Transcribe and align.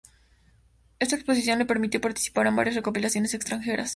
Esta 0.97 1.15
exposición 1.15 1.59
les 1.59 1.67
permitió 1.67 2.01
participar 2.01 2.47
en 2.47 2.55
varias 2.55 2.75
recopilaciones 2.75 3.35
extranjeras. 3.35 3.89